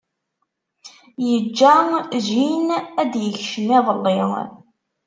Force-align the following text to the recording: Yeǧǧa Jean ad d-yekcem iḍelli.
Yeǧǧa 1.27 1.75
Jean 2.27 2.67
ad 3.01 3.07
d-yekcem 3.11 3.67
iḍelli. 3.77 4.19